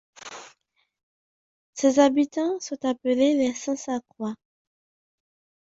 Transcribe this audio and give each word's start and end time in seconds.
Ses 1.75 1.99
habitants 1.99 2.59
sont 2.59 2.83
appelés 2.85 3.35
les 3.35 3.53
Sansacois. 3.53 4.33